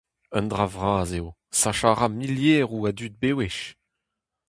Un 0.37 0.45
dra 0.51 0.67
vras 0.75 1.09
eo, 1.17 1.27
sachañ 1.59 1.89
a 1.93 1.95
ra 1.95 2.07
milieroù 2.19 2.81
a 2.89 2.91
dud 2.97 3.13
bewech. 3.21 3.61